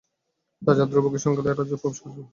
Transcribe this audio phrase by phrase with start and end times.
[0.61, 2.25] রাজা ধ্রুবকে সঙ্গে লইয়া রাজ্যে প্রবেশ করিলেন।